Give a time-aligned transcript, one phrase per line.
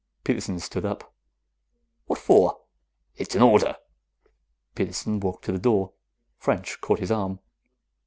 [0.23, 1.13] Peterson stood up.
[2.07, 2.61] "What for?"
[3.17, 3.77] "It's an order."
[4.73, 5.93] Peterson walked to the door.
[6.39, 7.37] French caught his arm.